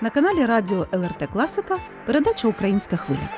[0.00, 3.28] На каналі Радіо ЛРТ Класика передача Українська хвиля.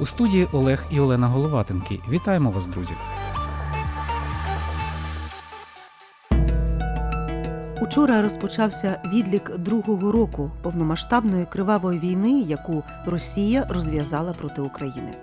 [0.00, 2.00] У студії Олег і Олена Головатенки.
[2.10, 2.94] Вітаємо вас, друзі.
[7.80, 15.14] Учора розпочався відлік другого року повномасштабної кривавої війни, яку Росія розв'язала проти України.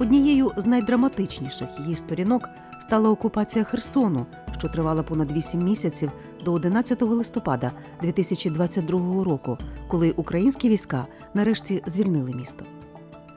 [0.00, 2.48] Однією з найдраматичніших її сторінок
[2.88, 4.26] стала окупація Херсону,
[4.58, 6.10] що тривала понад 8 місяців
[6.44, 12.64] до 11 листопада 2022 року, коли українські війська нарешті звільнили місто.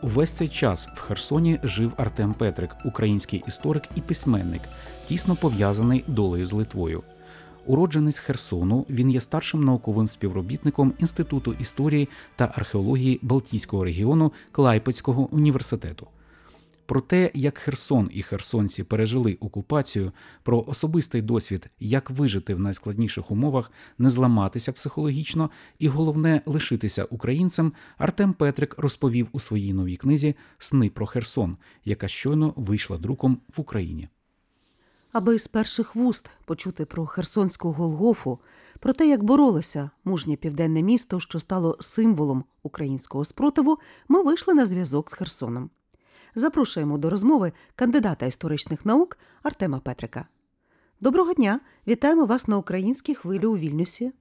[0.03, 4.61] Увесь цей час в Херсоні жив Артем Петрик, український історик і письменник,
[5.07, 7.03] тісно пов'язаний долею з Литвою.
[7.65, 16.07] Уродженець Херсону, він є старшим науковим співробітником Інституту історії та археології Балтійського регіону Клайпецького університету.
[16.91, 20.11] Про те, як Херсон і херсонці пережили окупацію,
[20.43, 27.73] про особистий досвід, як вижити в найскладніших умовах, не зламатися психологічно і головне лишитися українцем,
[27.97, 33.61] Артем Петрик розповів у своїй новій книзі Сни про Херсон, яка щойно вийшла друком в
[33.61, 34.07] Україні.
[35.11, 38.39] Аби з перших вуст почути про Херсонську Голгофу,
[38.79, 44.65] про те, як боролося мужнє південне місто, що стало символом українського спротиву, ми вийшли на
[44.65, 45.69] зв'язок з Херсоном.
[46.35, 50.27] Запрошуємо до розмови кандидата історичних наук Артема Петрика.
[51.01, 51.59] Доброго дня!
[51.87, 54.11] Вітаємо вас на українській хвилі у Вільнюсі.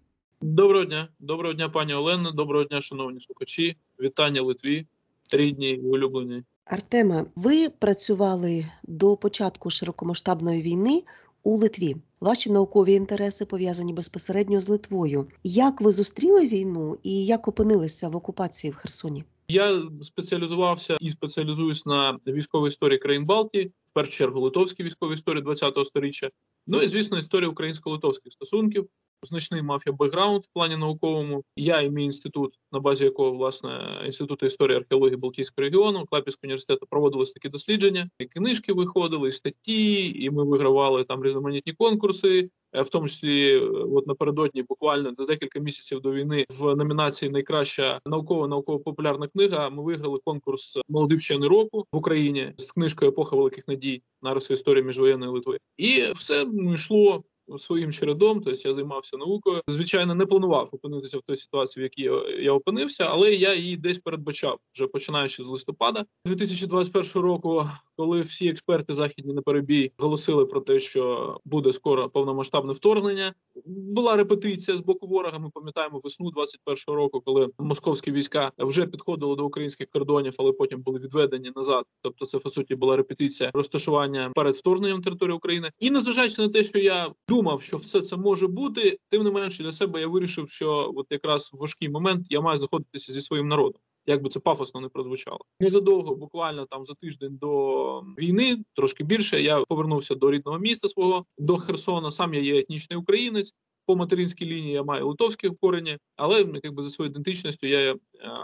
[0.40, 2.32] Доброго дня, доброго дня, пані Олено.
[2.32, 3.76] Доброго дня, шановні слухачі.
[4.00, 4.86] Вітання Литві,
[5.30, 6.44] рідні і улюблені.
[6.64, 11.02] Артема, ви працювали до початку широкомасштабної війни
[11.42, 11.96] у Литві.
[12.20, 15.26] Ваші наукові інтереси пов'язані безпосередньо з Литвою.
[15.44, 19.24] Як ви зустріли війну і як опинилися в окупації в Херсоні?
[19.50, 25.44] Я спеціалізувався і спеціалізуюсь на військовій історії країн Балтії, в першу чергу литовській військовій історії
[25.44, 26.30] ХХ століття.
[26.66, 28.88] Ну і звісно, історія українсько-литовських стосунків.
[29.22, 31.44] Значний мав я бекграунд в плані науковому.
[31.56, 36.86] Я і мій інститут, на базі якого власне інституту історії археології Балтійського регіону Клапівського університету
[36.90, 38.10] проводились такі дослідження.
[38.18, 42.50] І книжки виходили, і статті, і ми вигравали там різноманітні конкурси.
[42.72, 43.58] В тому числі,
[43.94, 49.70] от напередодні, буквально за декілька місяців до війни, в номінації Найкраща наукова науково-популярна книга.
[49.70, 54.84] Ми виграли конкурс молодий вчений року в Україні з книжкою Епоха великих надій нариси історії
[54.84, 57.24] міжвоєнної Литви, і все йшло
[57.58, 58.40] своїм чередом.
[58.40, 59.62] Тобто я займався наукою.
[59.68, 62.10] Звичайно, не планував опинитися в той ситуації, в якій
[62.44, 67.66] я опинився, але я її десь передбачав вже починаючи з листопада 2021 року,
[67.96, 73.34] коли всі експерти західні на перебій голосили про те, що буде скоро повномасштабне вторгнення.
[73.66, 75.38] Була репетиція з боку ворога.
[75.38, 80.82] Ми пам'ятаємо весну 21 року, коли московські війська вже підходили до українських кордонів, але потім
[80.82, 81.84] були відведені назад.
[82.02, 85.70] Тобто, це по суті була репетиція розташування перед вторгненням території України.
[85.80, 87.10] І незважаючи на те, що я
[87.42, 91.06] думав, що все це може бути, тим не менше для себе я вирішив, що от
[91.10, 93.80] якраз в важкий момент я маю знаходитися зі своїм народом.
[94.06, 99.42] Як би це пафосно не прозвучало, незадовго, буквально там за тиждень до війни, трошки більше.
[99.42, 102.10] Я повернувся до рідного міста свого до Херсона.
[102.10, 103.54] Сам я є етнічний українець.
[103.90, 107.96] По материнській лінії я маю литовське корені, але якби за своєю ідентичністю я є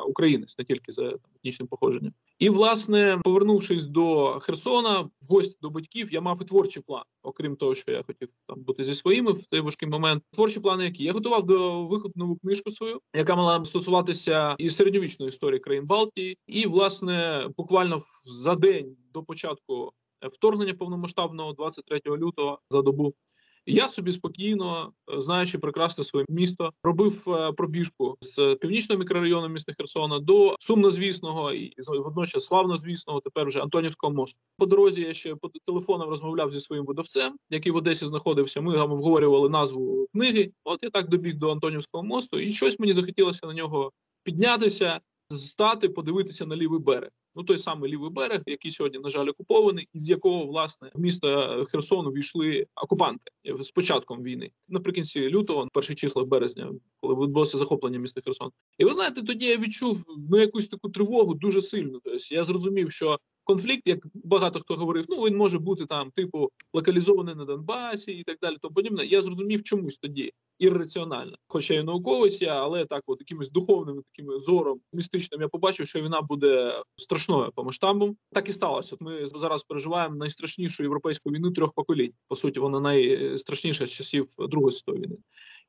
[0.09, 2.13] українець, не тільки за етнічним походженням.
[2.39, 7.57] І власне, повернувшись до Херсона, в гості до батьків, я мав і творчий план, окрім
[7.57, 10.23] того, що я хотів там бути зі своїми в цей важкий момент.
[10.33, 15.29] Творчі плани, які я готував до виходу нову книжку свою, яка мала стосуватися і середньовічної
[15.29, 19.93] історії країн Балтії, і власне буквально за день до початку
[20.33, 23.15] вторгнення повномасштабного 23 лютого за добу.
[23.69, 27.25] Я собі спокійно, знаючи прекрасне своє місто, робив
[27.57, 34.39] пробіжку з північного мікрорайону міста Херсона до сумнозвісного і водночас славнозвісного, тепер вже Антонівського мосту.
[34.59, 38.61] По дорозі я ще по телефоном розмовляв зі своїм видавцем, який в Одесі знаходився.
[38.61, 40.51] Ми обговорювали назву книги.
[40.65, 45.01] От я так добіг до Антонівського мосту, і щось мені захотілося на нього піднятися,
[45.31, 47.11] стати, подивитися на лівий берег.
[47.37, 51.65] Ну, той самий лівий берег, який сьогодні, на жаль, окупований, із якого власне в місто
[51.71, 53.31] Херсону війшли окупанти
[53.61, 58.51] з початком війни наприкінці лютого, перші числа березня, коли відбулося захоплення міста Херсон.
[58.79, 62.01] І ви знаєте, тоді я відчув ну якусь таку тривогу дуже сильно.
[62.05, 66.51] Тобто я зрозумів, що конфлікт, як багато хто говорив, ну він може бути там, типу,
[66.73, 68.57] локалізований на Донбасі і так далі.
[68.63, 69.07] Тому подібне.
[69.07, 71.37] Я зрозумів чомусь тоді ірраціонально.
[71.49, 76.23] Хоча я науковець, але так, от якимось духовним таким зором містичним, я побачив, що війна
[76.23, 78.17] буде страшною по масштабам.
[78.33, 78.97] Так і сталося.
[79.01, 82.13] Ми зараз переживаємо найстрашнішу європейську війну трьох поколінь.
[82.29, 85.17] По суті, вона найстрашніша з часів Другої світової війни.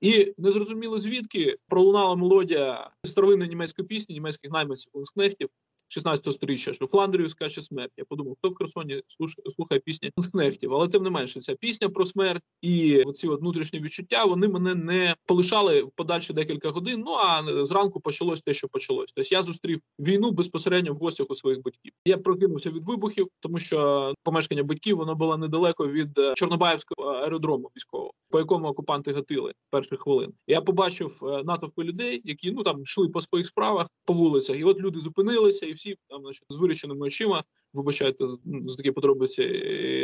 [0.01, 5.49] І незрозуміло звідки пролунала мелодія старовинної німецької пісні, німецьких найманців Ланскнехтів,
[5.87, 7.91] 16 сторіччя, що Фландрію скаче смерть.
[7.97, 10.73] Я подумав, хто в Херсоні слуш- слухає пісні Ланскнехтів.
[10.73, 14.75] Але тим не менше, ця пісня про смерть і ці от внутрішні відчуття вони мене
[14.75, 17.03] не полишали подальші декілька годин.
[17.05, 19.11] Ну а зранку почалось те, що почалось.
[19.15, 21.91] Тобто я зустрів війну безпосередньо в гостях у своїх батьків.
[22.05, 27.71] Я прокинувся від вибухів, тому що помешкання батьків воно було недалеко від е, Чорнобаївського аеродрому
[27.75, 30.33] військового, по якому окупанти гатили перших хвилин.
[30.47, 34.63] Я побачив е, натовпи людей, які ну там йшли по своїх справах по вулицях, і
[34.63, 37.43] от люди зупинилися, і всі там значить, з виріченими очима,
[37.73, 38.25] вибачайте
[38.67, 39.43] з- такі подробиці,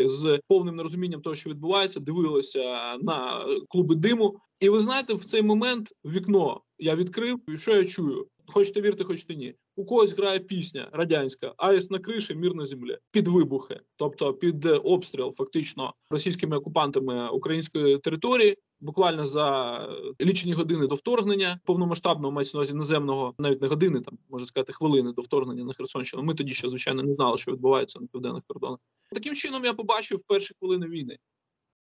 [0.05, 4.39] з повним нерозумінням того, що відбувається, дивилися на клуби диму.
[4.59, 8.27] І ви знаєте, в цей момент вікно я відкрив, і що я чую?
[8.47, 9.55] Хочете вірте, хочете ні.
[9.75, 14.65] У когось грає пісня радянська Аїс на криші, мір на землі під вибухи, тобто під
[14.65, 18.57] обстріл, фактично російськими окупантами української території.
[18.83, 19.77] Буквально за
[20.19, 24.45] е, лічені години до вторгнення повномасштабного мається на увазі наземного, навіть не години, там можна
[24.45, 26.23] сказати, хвилини до вторгнення на Херсонщину.
[26.23, 28.79] Ми тоді ще звичайно не знали, що відбувається на південних кордонах.
[29.11, 31.17] Таким чином я побачив перші хвилини війни.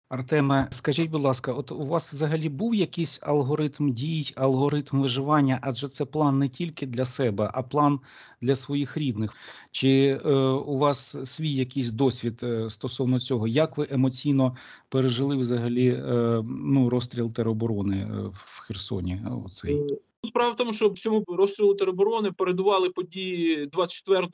[0.09, 5.59] Артеме, скажіть, будь ласка, от у вас взагалі був якийсь алгоритм дій, алгоритм виживання?
[5.61, 7.99] Адже це план не тільки для себе, а план
[8.41, 9.33] для своїх рідних.
[9.71, 13.47] Чи е, у вас свій якийсь досвід е, стосовно цього?
[13.47, 14.55] Як ви емоційно
[14.89, 19.13] пережили взагалі е, ну, розстріл тероборони е, в Херсоні?
[19.13, 19.99] е, Оцей?
[20.25, 24.27] Справа в тому, що цьому розстрілу тероборони передували події 24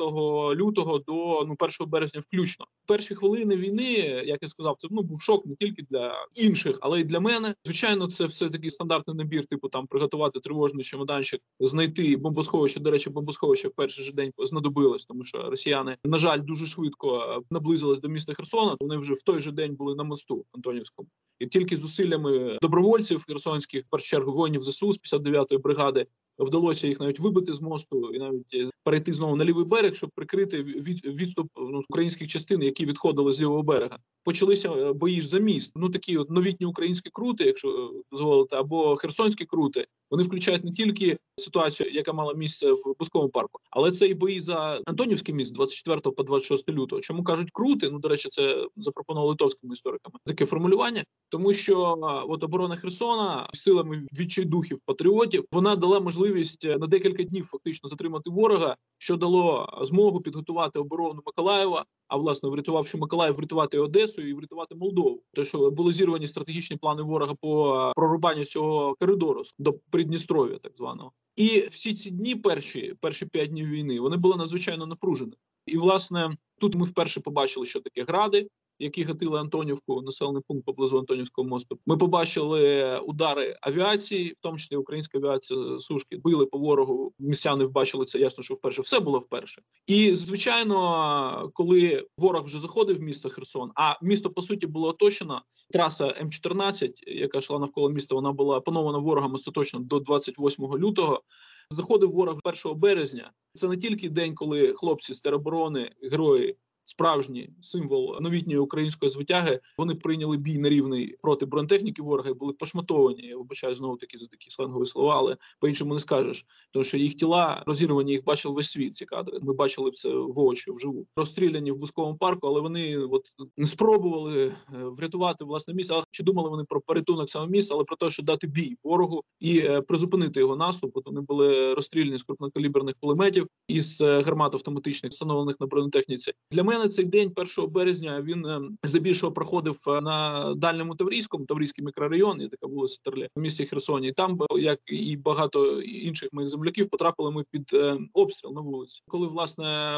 [0.56, 2.66] лютого до ну 1 березня, включно.
[2.86, 3.92] Перші хвилини війни,
[4.26, 7.56] як я сказав, це ну був шок не тільки для інших, але й для мене.
[7.64, 12.80] Звичайно, це все такий стандартний набір, типу там приготувати тривожний чемоданчик, знайти бомбосховище.
[12.80, 17.18] До речі, бомбосховище в перший же день знадобилось, тому що росіяни, на жаль, дуже швидко
[17.18, 18.78] е, наблизились до міста Херсона.
[18.80, 21.08] Вони вже в той же день були на мосту Антонівському.
[21.40, 26.08] І тільки зусиллями добровольців херсонських, в першу чергу воїнів ЗСУ з 59-ї 好的
[26.40, 30.10] вдалося їх навіть вибити з мосту і навіть е, перейти знову на лівий берег, щоб
[30.16, 34.00] прикрити від, відступ ну, українських частин, які відходили з лівого берега.
[34.24, 35.72] Почалися е, бої ж за міст.
[35.76, 39.86] Ну такі от новітні українські крути, якщо е, дозволите, або херсонські крути.
[40.12, 44.42] Вони включають не тільки ситуацію, яка мала місце в Бусковому парку, але це і бої
[44.42, 47.02] за Антонівський міст з 24 по 26 лютого.
[47.02, 47.90] Чому кажуть крути?
[47.92, 51.98] Ну до речі, це запропонували литовськими істориками таке формулювання, тому що
[52.30, 56.23] от оборона Херсона силами відчайдухів патріотів вона дала можливість
[56.66, 61.86] е, на декілька днів фактично затримати ворога, що дало змогу підготувати оборону Миколаєва.
[62.08, 65.24] А власне, врятувавши Миколаїв, врятувати Одесу і врятувати Молдову.
[65.34, 70.72] Те, що були зірвані стратегічні плани ворога по е, прорубанню цього коридору до Придністров'я, так
[70.78, 71.12] званого.
[71.36, 75.34] І всі ці дні, перші перші п'ять днів війни, вони були надзвичайно напружені.
[75.66, 78.48] І власне тут ми вперше побачили, що таке гради,
[78.84, 81.80] які гатили Антонівку, населений пункт поблизу Антонівського мосту.
[81.86, 87.14] Ми побачили удари авіації, в тому числі українська авіація сушки били по ворогу.
[87.20, 89.62] Містяни бачили це ясно, що вперше все було вперше.
[89.88, 95.42] І звичайно, коли ворог вже заходив в місто Херсон, а місто по суті було оточено.
[95.72, 101.22] Траса М14, яка йшла навколо міста, вона була панована ворогом остаточно до 28 лютого.
[101.70, 103.32] Заходив ворог 1 березня.
[103.54, 109.60] Це не тільки день, коли хлопці з тероборони, герої справжній символ новітньої української звитяги.
[109.78, 113.28] Вони прийняли бій на рівний проти бронетехніки ворога і були пошматовані.
[113.28, 116.46] Я вибачаю знову таки за такі сленгові слова, але по-іншому не скажеш.
[116.72, 118.96] Тому що їх тіла розірвані, їх бачив весь світ.
[118.96, 119.40] Ці кадри.
[119.42, 121.08] Ми бачили це в очі вживу.
[121.16, 123.26] Розстріляні в бусковому парку, але вони от
[123.58, 125.94] не спробували е, врятувати власне місце.
[125.94, 129.24] Але чи думали вони про порятунок саме місця, але про те, що дати бій ворогу
[129.40, 130.98] і е, призупинити його наступ.
[130.98, 136.34] От вони були розстріляні з крупнокаліберних кулеметів із е, гармат автоматичних, встановлених на бронетехніці.
[136.52, 141.86] Для мене цей день, 1 березня, він е, здебільшого проходив е, на дальньому Таврійському, Таврійський
[141.86, 144.14] мікрорайон, є така вулиця Терле, в місті Херсоні.
[144.14, 147.72] Там, е, як і багато інших моїх земляків, потрапили ми під
[148.14, 149.02] обстріл на вулиці.
[149.08, 149.98] Коли власне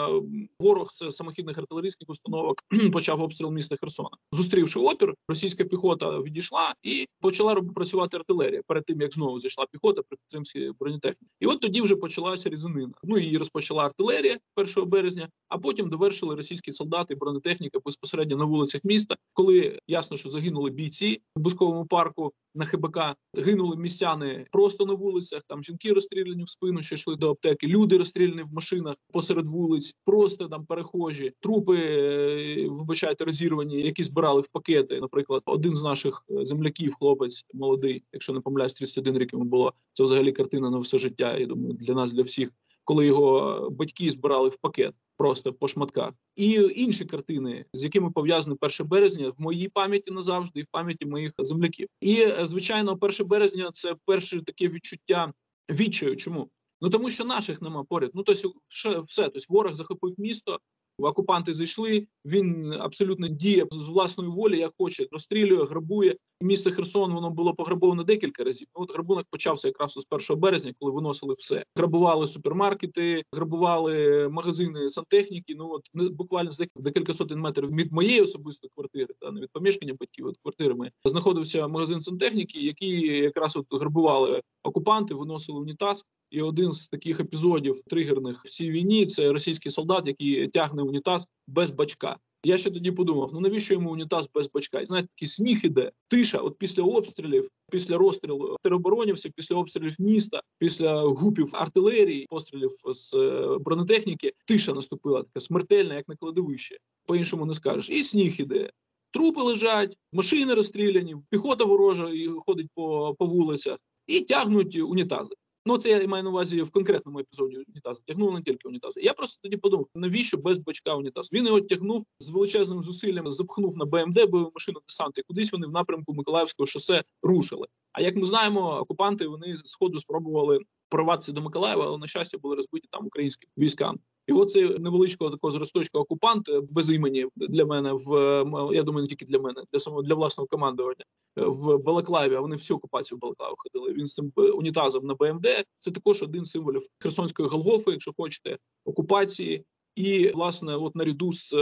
[0.60, 2.62] ворог з самохідних артилерійських установок
[2.94, 9.02] почав обстріл міста Херсона, зустрівши опір, російська піхота відійшла і почала працювати артилерія перед тим,
[9.02, 11.26] як знову зайшла піхота при підтримці бронетехніки.
[11.40, 12.94] І от тоді вже почалася різанина.
[13.04, 18.82] Ну її розпочала артилерія 1 березня, а потім довершили російські солдати бронетехніка безпосередньо на вулицях
[18.84, 19.16] міста.
[19.34, 23.00] Коли ясно, що загинули бійці в бусковому парку на ХБК,
[23.38, 25.42] гинули містяни просто на вулицях.
[25.48, 27.68] Там жінки розстріляні в спину, що йшли до аптеки.
[27.68, 34.42] Люди розстріляні в машинах посеред вулиць, просто там перехожі, трупи, е, вибачайте, розірвані, які збирали
[34.42, 35.00] в пакети.
[35.02, 39.74] Наприклад, один з наших е, земляків, хлопець молодий, якщо не помиляюсь, 31 рік йому було.
[39.94, 41.38] Це взагалі картина на все життя.
[41.38, 42.50] Я думаю, для нас, для всіх,
[42.86, 44.94] коли його батьки збирали в пакет.
[45.18, 50.60] Просто по шматках і інші картини, з якими пов'язане 1 березня, в моїй пам'яті назавжди
[50.60, 51.88] і в пам'яті моїх земляків.
[52.02, 55.34] І звичайно, 1 березня це перше таке відчуття
[55.70, 56.16] відчаю.
[56.16, 56.50] Чому
[56.82, 58.12] Ну тому що наших нема поряд.
[58.14, 59.24] Ну тобто, ще все.
[59.24, 60.60] Тобто ворог захопив місто,
[60.98, 62.08] окупанти зайшли.
[62.26, 66.18] Він абсолютно діє з власної волі, як хоче, розстрілює, грабує.
[66.42, 68.68] Місто Херсон воно було пограбовано декілька разів.
[68.76, 71.66] Ну, От грабунок почався якраз з 1 березня, коли виносили все.
[71.76, 75.56] Грабували супермаркети, грабували магазини сантехніки.
[75.58, 79.52] Ну от ну, буквально за декілька сотень метрів від моєї особистої квартири, та не від
[79.52, 80.76] помешкання батьків, від квартири
[81.06, 86.06] знаходився магазин сантехніки, який якраз от грабували окупанти, виносили унітаз.
[86.32, 91.28] І один з таких епізодів тригерних в цій війні це російський солдат, який тягне унітаз
[91.48, 92.18] без бачка.
[92.46, 94.82] Я ще тоді подумав: ну навіщо йому унітаз без бачка?
[94.82, 96.38] І знаєте, такий сніг іде, тиша.
[96.38, 103.58] От після обстрілів, після розстрілу тероборонівців, після обстрілів міста, після гупів артилерії, пострілів з е,
[103.60, 106.78] бронетехніки, тиша наступила така смертельна, як на кладовище.
[107.06, 107.90] По іншому не скажеш.
[107.90, 108.70] І сніг іде.
[109.12, 115.36] Трупи лежать, машини розстріляні, піхота ворожа і ходить по, по вулицях і тягнуть унітази.
[115.68, 118.00] Ну, це я маю на увазі в конкретному епізоді унітаз.
[118.00, 118.94] Тягнув не тільки унітаз.
[118.98, 121.30] Я просто тоді подумав, навіщо без бачка унітаз?
[121.34, 125.72] Він його тягнув з величезним зусиллям, запхнув на БМД, бойову машину десанти, кудись вони в
[125.72, 127.68] напрямку Миколаївського шосе рушили.
[127.92, 132.38] А як ми знаємо, окупанти вони з сходу спробували прорватися до Миколаєва, але на щастя
[132.38, 133.94] були розбиті там українські війська.
[134.28, 138.84] І от цей невеличкого такого зросточка окупант е, без імені для мене в е, я
[138.84, 141.06] думаю, не тільки для мене, для самого для власного командування
[141.38, 142.36] е, в Балаклаві.
[142.36, 143.94] А вони всю окупацію в Балаклаву ходили.
[143.94, 145.48] Він з цим унітазом на БМД.
[145.80, 149.66] Це також один з символів Херсонської Голгофи, якщо хочете, окупації.
[149.96, 151.54] І власне, от наряду з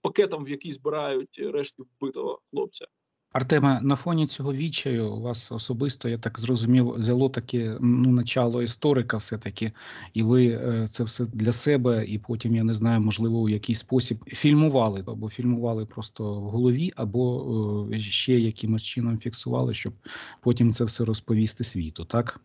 [0.00, 2.86] пакетом, в який збирають рештки вбитого хлопця.
[3.32, 8.62] Артеме, на фоні цього вічаю у вас особисто, я так зрозумів, взяло таке ну, начало
[8.62, 9.72] історика, все-таки,
[10.14, 13.74] і ви е, це все для себе, і потім, я не знаю, можливо, у який
[13.74, 19.92] спосіб фільмували, або фільмували просто в голові, або е, ще якимось чином фіксували, щоб
[20.40, 22.40] потім це все розповісти світу, так?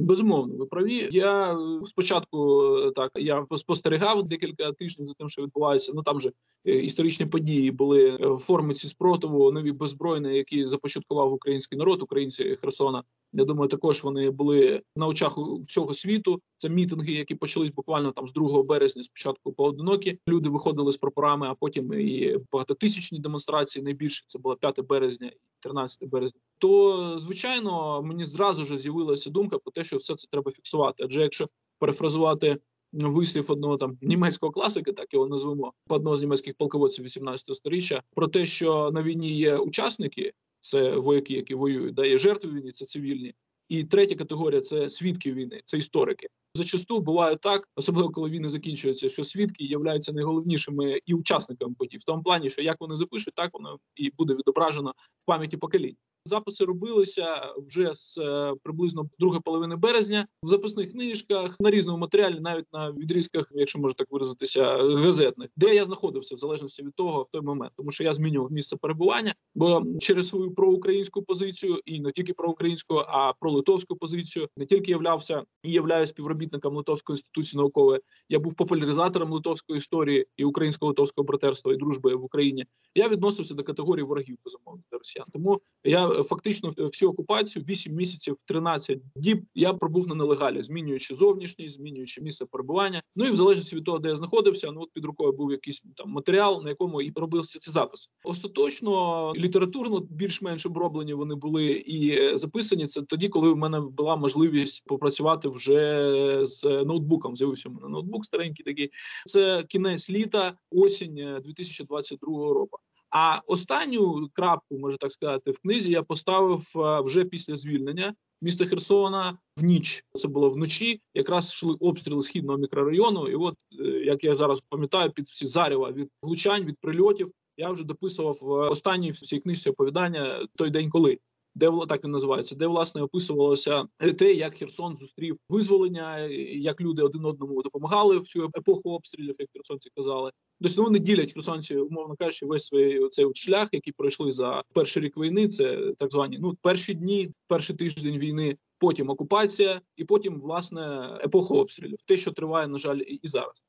[0.00, 1.08] Безумовно, ви праві.
[1.12, 5.92] Я е, спочатку е, так я спостерігав декілька тижнів за тим, що відбувається.
[5.94, 6.32] Ну там же
[6.66, 12.58] е, історичні події були в формі ці спротиву, нові беззбройні, які започаткував український народ, українці
[12.60, 13.02] Херсона.
[13.32, 16.40] Я думаю, також вони були на очах всього світу.
[16.58, 19.02] Це мітинги, які почались буквально там з 2 березня.
[19.02, 23.82] Спочатку поодинокі люди виходили з прапорами, а потім і багатотисячні демонстрації.
[23.82, 25.30] Найбільше це було 5 березня
[25.60, 26.40] 13 березня.
[26.58, 31.04] То звичайно мені зразу ж з'явилася думка про те, що все це треба фіксувати.
[31.04, 31.48] Адже якщо
[31.78, 32.58] перефразувати
[32.92, 38.28] вислів одного там німецького класика, так його назвемо одного з німецьких полководців 18 сторіччя, про
[38.28, 42.84] те, що на війні є учасники, це вояки, які воюють, да є жертви війни, це
[42.84, 43.34] цивільні.
[43.70, 46.28] І третя категорія це свідки війни, це історики.
[46.54, 52.04] Зачасту буває так, особливо коли війни закінчуються, що свідки являються найголовнішими і учасниками подій, в
[52.04, 55.96] тому плані, що як вони запишуть, так воно і буде відображено в пам'яті поколінь.
[56.24, 62.40] Записи робилися вже з е, приблизно другої половини березня в записних книжках на різному матеріалі,
[62.40, 67.22] навіть на відрізках, якщо можна так виразитися, газетних, де я знаходився в залежності від того
[67.22, 72.00] в той момент, тому що я змінював місце перебування, бо через свою проукраїнську позицію і
[72.00, 77.58] не тільки проукраїнську, а про литовську позицію не тільки являвся і являюсь співробітником Литовської інституції
[77.58, 78.00] наукової.
[78.28, 82.66] Я був популяризатором литовської історії і українсько-литовського братерства і дружби в Україні.
[82.94, 85.26] Я відносився до категорії ворогів безумовно для росіян.
[85.32, 91.14] Тому я е, фактично всю окупацію 8 місяців, 13 діб я пробув на нелегалі, змінюючи
[91.14, 93.02] зовнішність, змінюючи місце перебування.
[93.16, 95.82] Ну і в залежності від того, де я знаходився, ну от під рукою був якийсь
[95.96, 98.08] там матеріал, на якому і робився ці записи.
[98.24, 102.86] Остаточно літературно більш-менш оброблені вони були і е, записані.
[102.86, 107.36] Це тоді, коли в мене була можливість попрацювати вже з ноутбуком.
[107.36, 108.90] З'явився в мене ноутбук старенький такий.
[109.26, 112.78] Це кінець літа, осінь е, 2022 року.
[113.10, 118.66] А останню крапку, можна так сказати, в книзі я поставив е, вже після звільнення міста
[118.66, 120.04] Херсона в ніч.
[120.14, 121.00] Це було вночі.
[121.14, 123.28] Якраз йшли обстріли східного мікрорайону.
[123.28, 127.70] І от е, як я зараз пам'ятаю, під всі зарева від влучань, від прильотів, я
[127.70, 131.18] вже дописував в останній в цій книжці оповідання той день, коли.
[131.54, 133.84] Де так він називається, де власне описувалося
[134.18, 136.18] те, як Херсон зустрів визволення,
[136.54, 140.30] як люди один одному допомагали в цю епоху обстрілів, як херсонці казали.
[140.62, 145.02] Тобто вони ділять херсонці, умовно кажучи, весь свій цей от шлях, який пройшли за перший
[145.02, 145.48] рік війни.
[145.48, 151.54] Це так звані ну перші дні, перший тиждень війни, потім окупація, і потім власне епоха
[151.54, 151.98] обстрілів.
[152.06, 153.64] Те, що триває, на жаль, і зараз.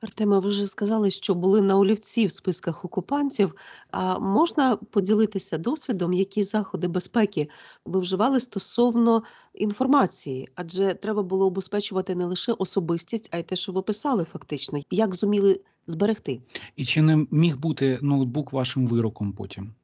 [0.00, 3.54] Артема, ви вже сказали, що були на олівці в списках окупантів.
[3.90, 7.48] А можна поділитися досвідом, які заходи безпеки
[7.84, 9.22] ви вживали стосовно
[9.54, 10.48] інформації?
[10.54, 14.80] Адже треба було обезпечувати не лише особистість, а й те, що ви писали фактично.
[14.90, 16.40] Як зуміли зберегти?
[16.76, 19.74] І чи не міг бути ноутбук вашим вироком потім?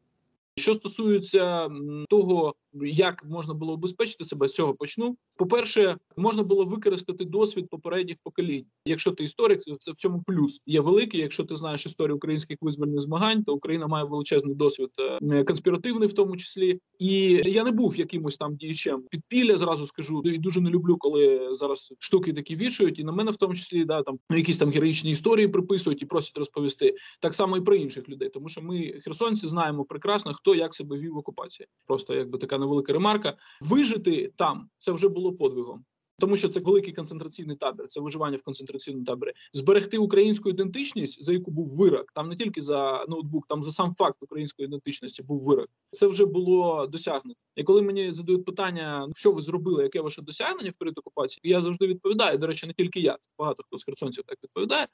[0.57, 1.69] Що стосується
[2.09, 5.17] того, як можна було обезпечити себе, з цього почну.
[5.37, 8.65] По-перше, можна було використати досвід попередніх поколінь.
[8.87, 11.21] Якщо ти історик, це- в цьому плюс є великий.
[11.21, 14.89] Якщо ти знаєш історію українських визвольних змагань, то Україна має величезний досвід
[15.23, 16.79] е, конспіративний, в тому числі.
[16.99, 19.59] І я не був якимось там діячем підпілля.
[19.59, 23.37] Зразу скажу, і дуже не люблю, коли зараз штуки такі вішають, і на мене в
[23.37, 26.95] тому числі да там якісь там героїчні історії приписують і просять розповісти.
[27.21, 30.97] Так само і про інших людей, тому що ми, херсонці, знаємо прекрасно, хто як себе
[30.97, 31.67] вів в окупації.
[31.87, 33.37] Просто якби така невелика ремарка.
[33.61, 35.85] Вижити там це вже було подвигом.
[36.23, 39.33] Тому що це великий концентраційний табір, це виживання в концентраційному таборі.
[39.53, 43.95] Зберегти українську ідентичність, за яку був вирок, там не тільки за ноутбук, там за сам
[43.95, 45.69] факт української ідентичності був вирок.
[45.91, 47.41] Це вже було досягнуто.
[47.57, 51.41] І коли мені задають питання, «Ну, що ви зробили, яке ваше досягнення в період окупації,
[51.45, 52.39] я завжди відповідаю.
[52.39, 54.87] До речі, не тільки я, багато хто з херсонців так відповідає.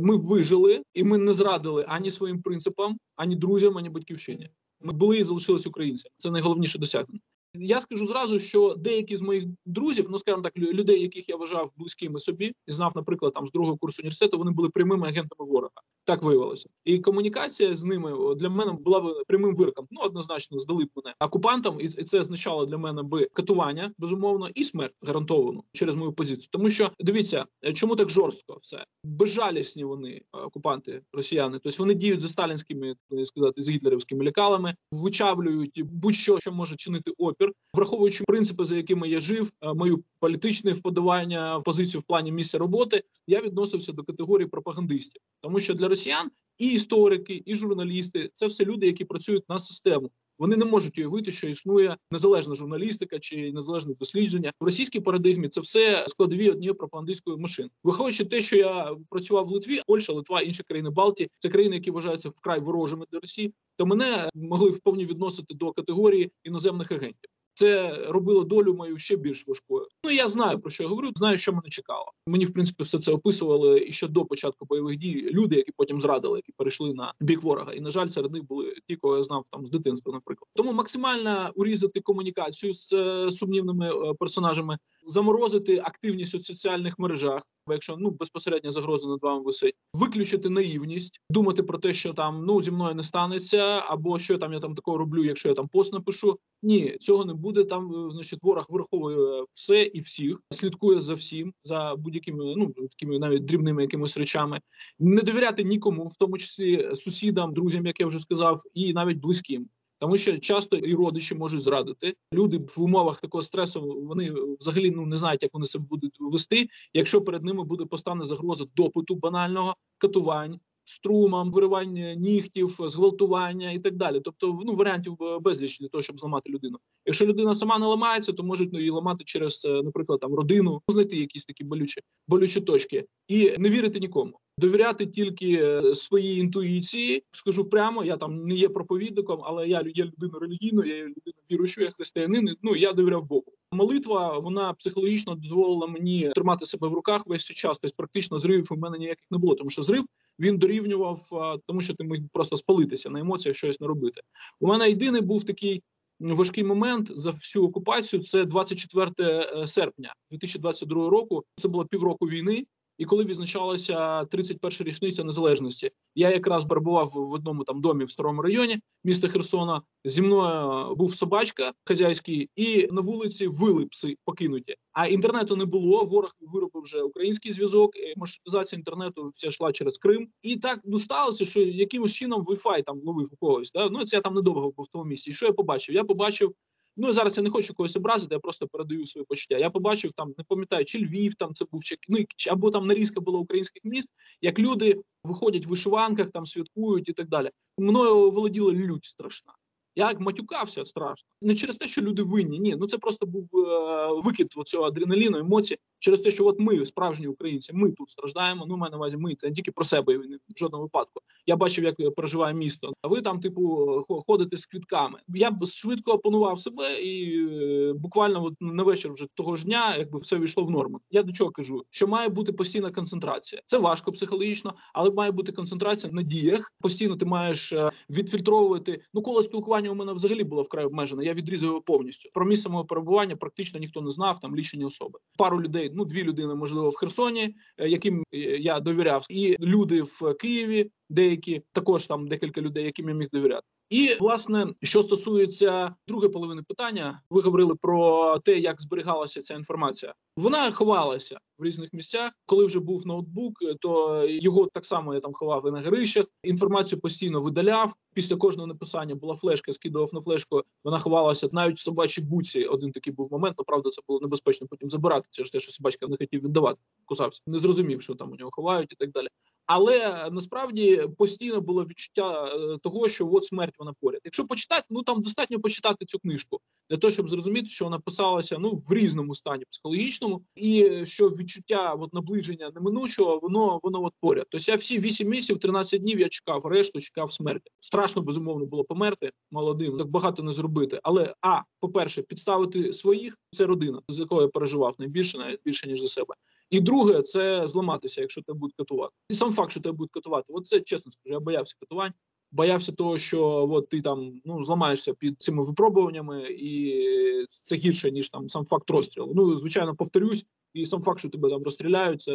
[0.00, 4.50] Ми вижили, і ми не зрадили ані своїм принципам, ані друзям, ані батьківщині.
[4.84, 6.12] Ми були і залишились українцями.
[6.16, 7.20] Це найголовніше досягнення.
[7.54, 11.36] Я скажу зразу, що деякі з моїх друзів, ну скажімо так, лю- людей, яких я
[11.36, 15.50] вважав близькими собі, і знав, наприклад, там з другого курсу університету, вони були прямими агентами
[15.50, 15.72] ворога.
[16.04, 16.68] Так виявилося.
[16.84, 19.86] І комунікація з ними для мене була б прямим вироком.
[19.90, 24.64] Ну однозначно здали б мене окупантам, і це означало для мене би катування, безумовно, і
[24.64, 26.48] смерть гарантовану через мою позицію.
[26.52, 31.58] Тому що дивіться, е, чому так жорстко все безжалісні вони е, окупанти, росіяни.
[31.62, 32.94] Тобто вони діють за сталінськими,
[33.24, 37.43] сказати, з гітлерівськими лекалами, вичавлюють будь-що, що може чинити опір,
[37.74, 43.02] враховуючи принципи, за якими я жив, е, мою політичне вподобання позицію в плані місця роботи.
[43.26, 48.64] Я відносився до категорії пропагандистів, тому що для росіян і історики, і журналісти це все
[48.64, 50.10] люди, які працюють на систему.
[50.38, 55.48] Вони не можуть уявити, що існує незалежна журналістика чи незалежне дослідження в російській парадигмі.
[55.48, 57.68] Це все складові однієї пропагандистської машини.
[57.84, 61.90] Виходячи те, що я працював в Литві, Польща, Литва, інші країни Балтії, це країни, які
[61.90, 67.30] вважаються вкрай ворожими для Росії, то мене могли вповні відносити до категорії іноземних агентів.
[67.54, 69.86] Це робило долю мою ще більш важкою.
[70.04, 72.12] Ну я знаю про що я говорю, знаю, що мене чекало.
[72.26, 75.28] Мені в принципі все це описували і ще до початку бойових дій.
[75.32, 77.72] Люди, які потім зрадили, які перейшли на бік ворога.
[77.72, 80.48] І на жаль, серед них були ті, кого я знав там з дитинства, наприклад.
[80.54, 87.42] Тому максимально урізати комунікацію з е, сумнівними е, персонажами, заморозити активність у соціальних мережах.
[87.70, 92.62] Якщо ну безпосередня загроза над вами висить, виключити наївність, думати про те, що там ну
[92.62, 95.92] зі мною не станеться, або що там я там такого роблю, якщо я там пост
[95.92, 96.38] напишу.
[96.62, 97.64] Ні, цього не буде.
[97.64, 103.18] Там е, значить ворог враховує все і всіх, слідкує за всім, за будь-якими ну такими
[103.18, 104.60] навіть дрібними якимись речами.
[104.98, 109.68] Не довіряти нікому, в тому числі сусідам, друзям, як я вже сказав, і навіть близьким.
[109.98, 112.14] Тому що часто і родичі можуть зрадити.
[112.32, 116.68] Люди в умовах такого стресу вони взагалі ну не знають, як вони себе будуть вести,
[116.94, 120.60] якщо перед ними буде постане загроза допиту банального катувань.
[120.86, 124.20] Струмам, виривання нігтів, зґвалтування і так далі.
[124.24, 126.78] Тобто, ну варіантів е, безліч для того, щоб зламати людину.
[127.06, 130.82] Якщо людина сама не ламається, то можуть ну, її ламати через, е, наприклад, там родину,
[130.88, 134.38] знайти якісь такі болючі болючі точки, і не вірити нікому.
[134.58, 137.22] Довіряти тільки е, своїй інтуїції.
[137.32, 141.36] Скажу прямо, я там не є проповідником, але я є людина релігійною, я є людина
[141.52, 142.56] віруючою, я християнин.
[142.62, 143.44] Ну я довіряв Богу.
[143.72, 147.78] Молитва вона психологічно дозволила мені тримати себе в руках весь цей час.
[147.78, 150.04] Тобто практично зривів у мене ніяких не було, тому що зрив
[150.40, 151.20] він дорівнював
[151.66, 154.20] тому, що ти міг просто спалитися на емоціях, щось не робити.
[154.60, 155.82] У мене єдиний був такий
[156.20, 158.22] важкий момент за всю окупацію.
[158.22, 161.44] Це 24 е, серпня 2022 року.
[161.60, 162.64] Це було півроку війни.
[162.98, 168.42] І коли відзначалася 31 річниця незалежності, я якраз барбував в одному там домі в старому
[168.42, 169.82] районі міста Херсона.
[170.04, 174.76] Зі мною був собачка хазяйський, і на вулиці вили пси покинуті.
[174.92, 176.04] А інтернету не було.
[176.04, 177.90] Ворог виробив вже український зв'язок.
[178.16, 180.28] Маршрутизація інтернету вся йшла через Крим.
[180.42, 183.72] І так ну сталося, що якимось чином Wi-Fi там ловив у когось.
[183.72, 183.88] Да?
[183.90, 185.30] Ну це я там недовго був в тому місці.
[185.30, 185.94] І що я побачив?
[185.94, 186.54] Я побачив.
[186.96, 189.58] Ну зараз я не хочу когось образити, я просто передаю свої почуття.
[189.58, 192.18] Я побачив там, не пам'ятаю, чи Львів там це був, чи ну,
[192.50, 194.08] або там нарізка була українських міст,
[194.40, 197.50] як люди виходять в вишиванках, там святкують і так далі.
[197.78, 199.52] Мною володіла лють страшна.
[199.96, 201.28] Я як матюкався страшно.
[201.42, 202.58] Не через те, що люди винні.
[202.58, 206.86] Ні, ну це просто був е, викид цього адреналіну, емоцій, через те, що от ми,
[206.86, 208.66] справжні українці, ми тут страждаємо.
[208.68, 211.20] Ну, маю на увазі, ми це не тільки про себе в жодному випадку.
[211.46, 212.92] Я бачив, як проживає місто.
[213.02, 213.62] А ви там, типу,
[214.08, 215.18] хо- ходите з квітками.
[215.28, 219.96] Я б швидко опанував себе, і е, буквально от на вечір вже того ж дня,
[219.96, 221.00] якби все війшло в норму.
[221.10, 223.62] Я до чого кажу, що має бути постійна концентрація.
[223.66, 226.72] Це важко психологічно, але має бути концентрація на діях.
[226.80, 229.00] Постійно ти маєш е, відфільтровувати.
[229.14, 231.24] Ну, коло спілкування у мене взагалі було вкрай обмежене.
[231.24, 232.30] Я відрізав його повністю.
[232.34, 234.40] Про місце мого перебування практично ніхто не знав.
[234.40, 235.18] Там лічені особи.
[235.38, 240.02] Пару людей, ну дві людини, можливо, в Херсоні, е, яким е, я довіряв, і люди
[240.02, 243.66] в Києві, деякі також там декілька людей, яким я міг довіряти.
[243.90, 250.14] І власне, що стосується другої половини питання, ви говорили про те, як зберігалася ця інформація.
[250.36, 252.32] Вона ховалася в різних місцях.
[252.46, 256.26] Коли вже був ноутбук, то його так само я там ховав і на горищах.
[256.42, 257.94] Інформацію постійно видаляв.
[258.14, 260.62] Після кожного написання була флешка, скидував на флешку.
[260.84, 262.64] Вона ховалася навіть в собачій буці.
[262.64, 263.54] Один такий був момент.
[263.58, 265.28] Ну, правда, це було небезпечно потім забирати.
[265.30, 268.50] Це ж те, що собачка не хотів віддавати, кусався, не зрозумів, що там у нього
[268.52, 269.28] ховають і так далі.
[269.66, 274.20] Але насправді постійно було відчуття е, того, що от смерть вона поряд.
[274.24, 278.56] Якщо почитати, ну там достатньо почитати цю книжку для того, щоб зрозуміти, що вона писалася
[278.60, 284.46] ну в різному стані психологічному, і що відчуття от наближення неминучого, воно воно от поряд.
[284.50, 287.70] Тобто я всі 8 місяців, 13 днів я чекав решту, чекав смерті.
[287.80, 291.00] Страшно безумовно було померти молодим, так багато не зробити.
[291.02, 295.86] Але а по перше, підставити своїх це родина, з якою я переживав найбільше, навіть більше
[295.86, 296.34] ніж за себе.
[296.70, 299.12] І друге, це зламатися, якщо тебе будуть катувати.
[299.28, 302.12] І сам факт, що тебе будуть катувати, от це чесно скажу, я боявся катувань,
[302.52, 308.30] боявся того, що от ти там ну зламаєшся під цими випробуваннями, і це гірше ніж
[308.30, 309.32] там сам факт розстрілу.
[309.36, 312.32] Ну звичайно, повторюсь, і сам факт, що тебе там розстріляють, це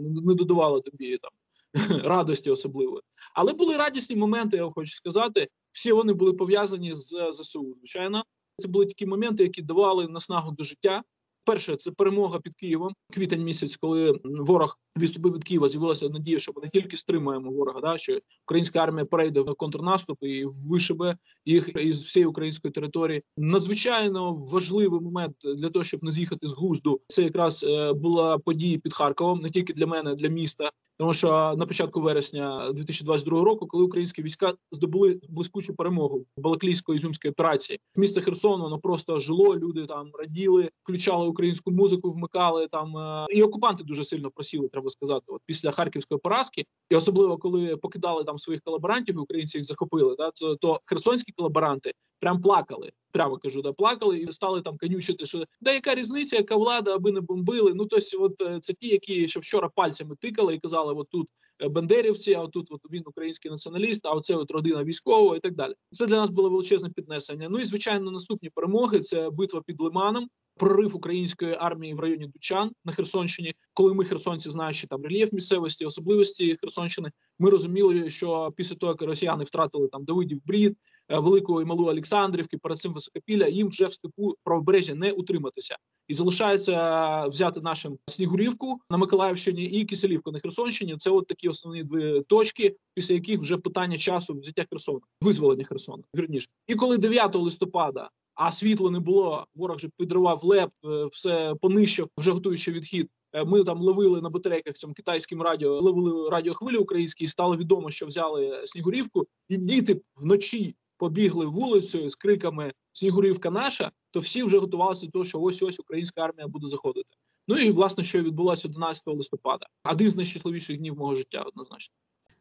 [0.00, 1.30] не додавало тобі там
[2.04, 3.02] радості особливої.
[3.34, 4.56] Але були радісні моменти.
[4.56, 7.74] Я хочу сказати, всі вони були пов'язані з ЗСУ.
[7.76, 8.24] Звичайно,
[8.58, 11.02] це були такі моменти, які давали наснагу до життя.
[11.46, 16.52] Перше, це перемога під Києвом, квітень місяць, коли ворог відступив від Києва, з'явилася надія, що
[16.56, 21.70] ми не тільки стримаємо ворога, да що українська армія перейде в контрнаступ і вишибе їх
[21.76, 23.22] із всієї української території.
[23.36, 27.00] Надзвичайно важливий момент для того, щоб не з'їхати з глузду.
[27.06, 30.70] Це якраз е, була подія під Харковом, не тільки для мене, для міста.
[30.98, 37.32] Тому що на початку вересня 2022 року, коли українські війська здобули блискучу перемогу Балаклійської ізюмської
[37.32, 39.56] операції, місто Херсон воно просто жило.
[39.56, 44.68] Люди там раділи, включали українську музику, вмикали там е, і окупанти дуже сильно просіли.
[44.68, 49.58] Треба сказати, от після харківської поразки, і особливо коли покидали там своїх колаборантів, і українці
[49.58, 50.16] їх захопили.
[50.18, 52.92] Да, то, то херсонські колаборанти прям плакали.
[53.12, 57.12] Прямо кажу, да плакали і стали там конючити, що да яка різниця, яка влада, аби
[57.12, 57.72] не бомбили.
[57.74, 61.28] Ну тобто, от е, це ті, які ще вчора пальцями тикали і казали: от тут
[61.60, 65.74] бандерівці, а тут от він український націоналіст, а оце от родина військова і так далі.
[65.90, 67.48] Це для нас було величезне піднесення.
[67.50, 70.28] Ну і звичайно, наступні перемоги це битва під Лиманом.
[70.58, 75.84] Прорив української армії в районі Дучан на Херсонщині, коли ми херсонці, знаючи там рельєф місцевості,
[75.84, 80.76] особливості Херсонщини, ми розуміли, що після того, як росіяни втратили там Давидів Брід,
[81.08, 85.76] е, велику і малу Олександрівки, перед цим високопілля, їм вже в степу правобережжя не утриматися,
[86.08, 90.96] і залишається взяти нашим Снігурівку на Миколаївщині і Киселівку на Херсонщині.
[90.98, 96.02] Це от такі основні дві точки, після яких вже питання часу взяття Херсона, визволення Херсона.
[96.16, 99.46] Вірніше, і коли 9 листопада а світла не було.
[99.54, 103.10] Ворог же підривав леп, е, все понищив, вже готуючи відхід.
[103.32, 107.24] Е, ми там ловили на батарейках цьому китайським радіо, ловили радіохвилі українські.
[107.24, 113.90] і Стало відомо, що взяли Снігурівку, і діти вночі побігли вулицею з криками Снігурівка наша.
[114.10, 117.08] То всі вже готувалися до того, що ось ось українська армія буде заходити.
[117.48, 121.94] Ну і власне, що відбулося 11 листопада, один з найщасливіших днів мого життя, однозначно.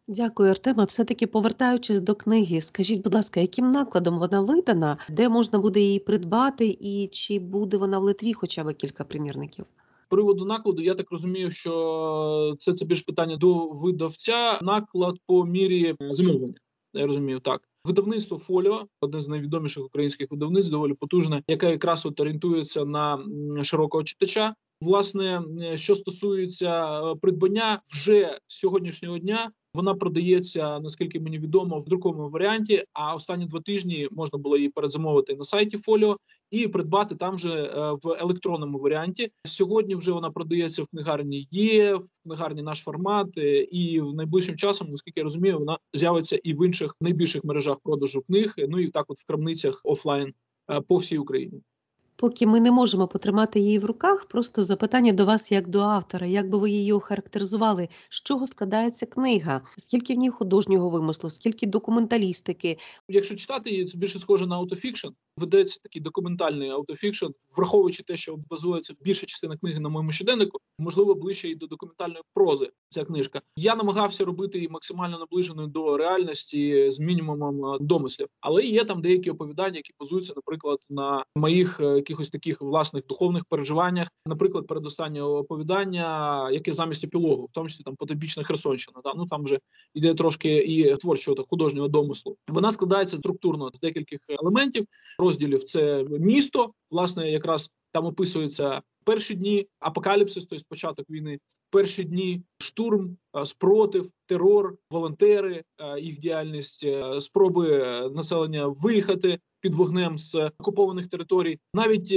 [0.07, 0.83] Дякую, Артема.
[0.83, 5.99] Все-таки повертаючись до книги, скажіть, будь ласка, яким накладом вона видана, де можна буде її
[5.99, 9.65] придбати, і чи буде вона в Литві хоча б кілька примірників?
[10.09, 14.59] Приводу накладу, я так розумію, що це це більш питання до видавця.
[14.61, 16.59] Наклад по мірі замовлення.
[16.93, 17.61] Я розумію так.
[17.85, 23.19] Видавництво Фоліо, одне з найвідоміших українських видавництв, доволі потужне, яке якраз от орієнтується на
[23.63, 24.55] широкого читача.
[24.81, 25.43] Власне,
[25.75, 32.83] що стосується придбання вже з сьогоднішнього дня, вона продається, наскільки мені відомо, в друковому варіанті.
[32.93, 36.17] А останні два тижні можна було її передзамовити на сайті Фоліо
[36.51, 39.31] і придбати там же е, в електронному варіанті.
[39.45, 41.47] Сьогодні вже вона продається в книгарні.
[41.51, 46.39] Є в книгарні наш формат, е, і в найближчим часом, наскільки я розумію, вона з'явиться
[46.43, 48.55] і в інших найбільших мережах продажу книг.
[48.69, 50.33] Ну і так, от в крамницях офлайн
[50.71, 51.61] е, по всій Україні.
[52.25, 56.27] Поки ми не можемо потримати її в руках, просто запитання до вас як до автора,
[56.27, 61.65] як би ви її охарактеризували, з чого складається книга, скільки в ній художнього вимислу, скільки
[61.65, 62.77] документалістики.
[63.09, 65.07] Якщо читати її, це більше схоже на аутофікшн.
[65.37, 67.25] Ведеться такий документальний аутофікшн,
[67.57, 72.21] враховуючи те, що базується більша частина книги на моєму щоденнику, можливо, ближче і до документальної
[72.33, 72.69] прози.
[72.89, 73.41] Ця книжка.
[73.55, 79.31] Я намагався робити її максимально наближеною до реальності з мінімумом домислів, але є там деякі
[79.31, 84.07] оповідання, які базуються, наприклад, на моїх якихось таких власних духовних переживаннях.
[84.25, 88.99] Наприклад, передостаннє оповідання, яке замість епілогу, в тому числі там потопічна Херсонщина.
[89.03, 89.13] Да?
[89.15, 89.59] Ну там вже
[89.93, 92.37] йде трошки і творчого та художнього домислу.
[92.47, 94.85] Вона складається структурно з декількох елементів
[95.19, 95.63] розділів.
[95.63, 103.17] Це місто, власне, якраз там описується перші дні апокаліпсис, тобто початок війни, перші дні штурм,
[103.37, 107.77] е, спротив, терор, волонтери, е, їх діяльність, е, спроби
[108.15, 112.11] населення виїхати під вогнем з окупованих територій, навіть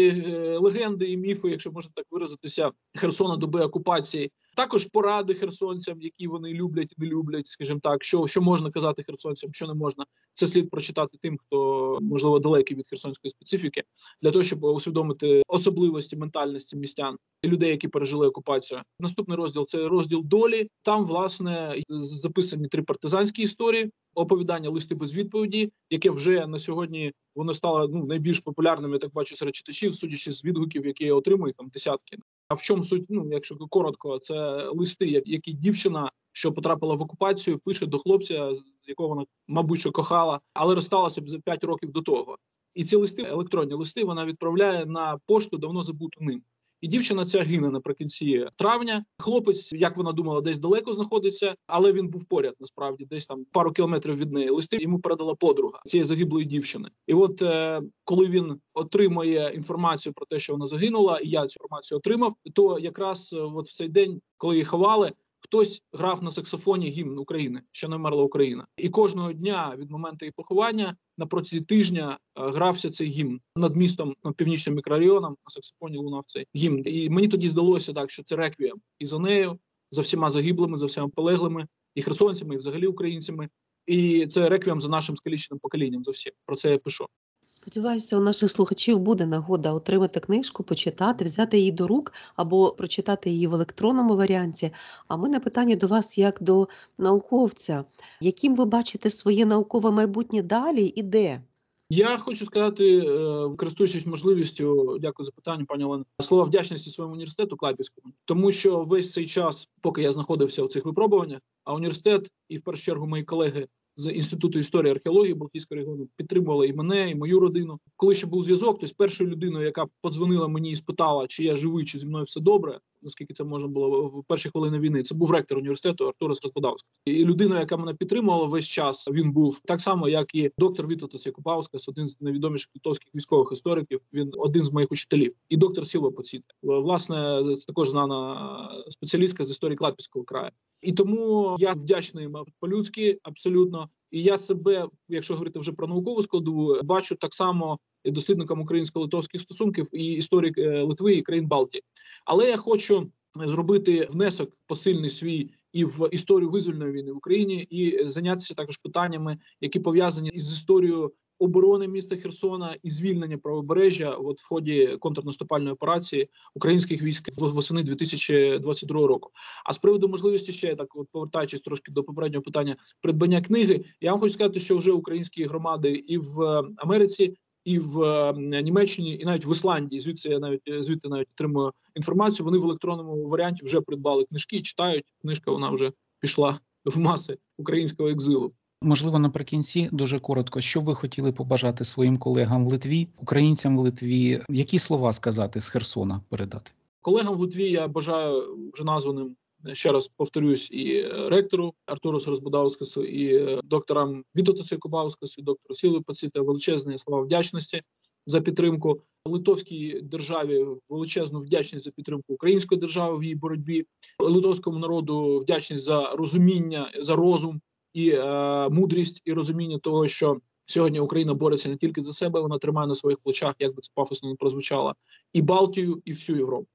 [0.61, 4.33] легенди і міфи, якщо можна так виразитися, Херсона доби окупації.
[4.59, 9.53] Також поради херсонцям, які вони люблять не люблять, скажімо так, що, що можна казати херсонцям,
[9.53, 10.05] що не можна.
[10.35, 13.83] Це слід прочитати тим, хто можливо далекий від херсонської специфіки,
[14.23, 18.83] для того, щоб усвідомити особливості ментальності містян і людей, які пережили окупацію.
[19.01, 20.68] Наступний розділ це розділ долі.
[20.83, 27.55] Там власне записані три партизанські історії, оповідання листи без відповіді, яке вже на сьогодні воно
[27.55, 28.92] стало ну найбільш популярним.
[28.92, 32.18] Я так бачу серед читачів, судячи з відгуків, які я отримую, там десятки.
[32.49, 33.07] А в чому суть?
[33.09, 38.53] Ну, якщо коротко, це листи, які дівчина, що потрапила в окупацію, пише до хлопця,
[38.87, 42.39] якого вона, мабуть, що кохала, але розсталася б за 5 років до того.
[42.75, 46.43] І ці листи, електронні листи, вона відправляє на пошту давно забуту ним.
[46.81, 49.05] І дівчина ця гине наприкінці травня.
[49.19, 53.73] Хлопець, як вона думала, десь далеко знаходиться, але він був поряд, насправді, десь там пару
[53.73, 54.51] кілометрів від неї.
[54.51, 56.88] Листи йому передала подруга цієї загиблої дівчини.
[57.07, 61.57] І от е, коли він отримує інформацію про те, що вона загинула, і я цю
[61.61, 65.12] інформацію отримав, то якраз е, от в цей день, коли її ховали.
[65.40, 70.24] Хтось грав на саксофоні гімн України, що не вмерла Україна, і кожного дня від моменту
[70.24, 75.31] її поховання на протязі тижня е, грався цей гімн над містом над північним мікрорайоном.
[75.31, 76.83] На саксофоні лунав цей гімн.
[76.87, 79.59] І мені тоді здалося так, що це реквієм і за нею,
[79.90, 83.48] за всіма загиблими, за всіма полеглими, і херсонцями, і взагалі українцями.
[83.87, 86.05] І це реквієм за нашим скаліченим поколінням.
[86.05, 87.07] За всім про це я пишу.
[87.51, 93.31] Сподіваюся, у наших слухачів буде нагода отримати книжку, почитати, взяти її до рук або прочитати
[93.31, 94.71] її в електронному варіанті.
[95.07, 97.85] А в мене питання до вас як до науковця,
[98.21, 101.43] яким ви бачите своє наукове майбутнє далі і де?
[101.91, 107.57] Я хочу сказати, е, користуючись можливістю, дякую за питання, пані Олена, слова вдячності своєму університету
[107.57, 112.57] Клайпівському, тому що весь цей час, поки я знаходився у цих випробуваннях, а університет і
[112.57, 117.15] в першу чергу мої колеги з інституту історії археології Балтійського регіону підтримували і мене, і
[117.15, 117.81] мою родину.
[117.97, 121.57] Коли ще був зв'язок, то з першою людиною, яка подзвонила мені і спитала, чи я
[121.57, 122.81] живий, чи зі мною все добре.
[123.03, 126.91] Наскільки це можна було в перші хвилини війни, це був ректор університету Артурас Розбадавський.
[127.05, 131.27] І людина, яка мене підтримувала весь час, він був так само, як і доктор Вітотас
[131.27, 134.01] Якубаускас, один з найвідоміших литовських військових істориків.
[134.13, 136.55] Він один з моїх учителів, і доктор Сілва Поціте.
[136.63, 140.51] Власне, це також знана спеціалістка з історії Клапівського краю.
[140.81, 142.29] І тому я вдячний
[142.61, 143.89] по-людськи абсолютно.
[144.11, 147.79] І я себе, якщо говорити вже про наукову складову, бачу так само
[148.11, 151.83] дослідником українсько-литовських стосунків і історик е, Литви і країн Балтії.
[152.25, 158.09] Але я хочу зробити внесок посильний свій і в історію визвольної війни в Україні, і
[158.09, 164.49] зайнятися також питаннями, які пов'язані із історією оборони міста Херсона і звільнення правобережжя от в
[164.49, 169.31] ході контрнаступальної операції українських військ восени 2022 року.
[169.64, 174.11] А з приводу можливості ще так, от повертаючись трошки до попереднього питання придбання книги, я
[174.11, 177.35] вам хочу сказати, що вже українські громади і в е, Америці.
[177.64, 181.73] І в е, Німеччині, і навіть в Ісландії, звідси я навіть е, звідти навіть отримую
[181.94, 182.44] інформацію.
[182.44, 185.05] Вони в електронному варіанті вже придбали книжки читають.
[185.23, 188.53] Книжка вона вже пішла в маси українського екзилу.
[188.83, 194.42] Можливо, наприкінці дуже коротко, що ви хотіли побажати своїм колегам в Литві, українцям в Литві,
[194.49, 196.71] які слова сказати з Херсона передати?
[197.01, 199.37] Колегам в Литві я бажаю вже названим
[199.73, 205.75] ще раз повторюсь і е, ректору Артурусу Розбудаускасу, і е, докторам Вітотасу Якубаускасу, і доктору
[205.75, 207.83] Сілу Паціта величезні слова вдячності
[208.27, 210.66] за підтримку литовській державі.
[210.88, 213.87] Величезну вдячність за підтримку української держави в її боротьбі,
[214.18, 217.61] литовському народу вдячність за розуміння, за розум
[217.92, 222.59] і е, мудрість, і розуміння того, що сьогодні Україна бореться не тільки за себе, вона
[222.59, 224.94] тримає на своїх плечах, як би це пафосно не прозвучало,
[225.33, 226.66] і Балтію, і всю Європу.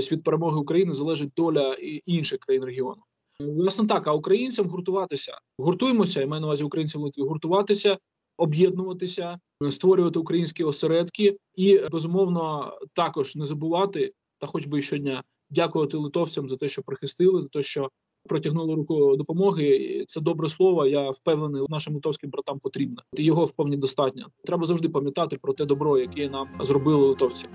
[0.00, 1.74] Тобто від перемоги України залежить доля
[2.06, 3.02] інших країн регіону.
[3.40, 5.38] Власне так, а українцям гуртуватися.
[5.58, 7.98] Гуртуємося, я маю на увазі українцям Литві, гуртуватися,
[8.36, 9.38] об'єднуватися,
[9.70, 16.56] створювати українські осередки і безумовно також не забувати, та хоч би щодня дякувати литовцям за
[16.56, 17.90] те, що прихистили, за те, що
[18.28, 20.04] протягнули руку допомоги.
[20.08, 20.86] Це добре слово.
[20.86, 23.02] Я впевнений, нашим литовським братам потрібно.
[23.16, 24.26] Його вповні достатньо.
[24.44, 27.46] Треба завжди пам'ятати про те добро, яке нам зробили литовці.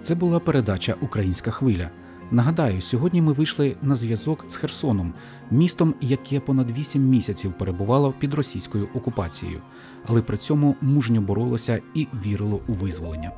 [0.00, 1.90] Це була передача Українська хвиля.
[2.30, 5.14] Нагадаю, сьогодні ми вийшли на зв'язок з Херсоном,
[5.50, 9.60] містом, яке понад 8 місяців перебувало під російською окупацією,
[10.06, 13.32] але при цьому мужньо боролося і вірило у визволення.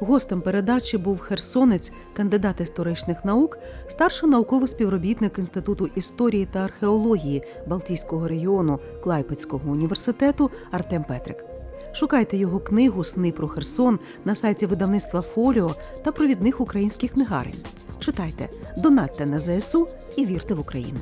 [0.00, 8.28] Гостем передачі був херсонець, кандидат історичних наук, старший науковий співробітник Інституту історії та археології Балтійського
[8.28, 11.51] регіону Клайпецького університету Артем Петрик.
[11.92, 15.74] Шукайте його книгу Сни про Херсон на сайті видавництва Фоліо
[16.04, 17.54] та провідних українських книгарень.
[17.98, 20.98] Читайте, донатьте на ЗСУ і вірте в Україну.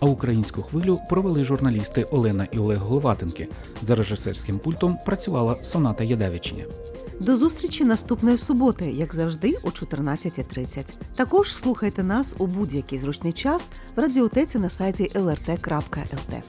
[0.00, 3.48] А українську хвилю провели журналісти Олена і Олег Головатенки.
[3.82, 6.64] За режисерським пультом працювала Соната Ядевичня.
[7.20, 10.94] До зустрічі наступної суботи, як завжди, о 14.30.
[11.14, 16.42] Також слухайте нас у будь-який зручний час в радіотеці на сайті lrt.lt.